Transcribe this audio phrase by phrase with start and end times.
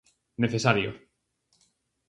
[0.43, 0.89] Necesario.